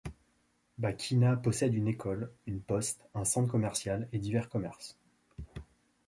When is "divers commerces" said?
4.17-4.97